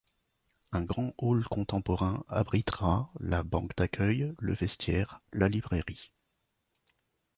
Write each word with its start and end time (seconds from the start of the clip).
Un 0.71 0.81
grand 0.83 1.13
hall 1.19 1.47
contemporain 1.47 2.23
abritera 2.27 3.11
la 3.19 3.43
banque 3.43 3.75
d’accueil, 3.77 4.33
le 4.39 4.55
vestiaire, 4.55 5.21
la 5.31 5.47
librairie. 5.47 6.11